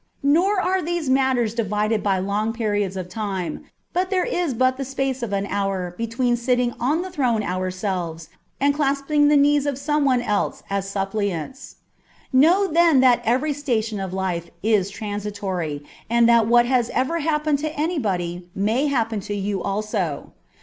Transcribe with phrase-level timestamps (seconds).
[0.23, 4.83] nor are these matters divided by long periods of time, but there is but the
[4.83, 8.27] space of an hour between sitting on the throne ourselves
[8.59, 11.75] and clasping the knees of some one else as suppliants.
[12.33, 17.59] Know then that every station of life is transitory, and that what has ever happened
[17.59, 20.33] to anybody may happen to you also.